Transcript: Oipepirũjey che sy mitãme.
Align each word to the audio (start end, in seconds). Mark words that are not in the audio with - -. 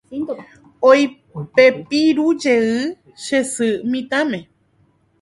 Oipepirũjey 0.89 2.69
che 3.23 3.39
sy 3.53 3.69
mitãme. 3.91 4.39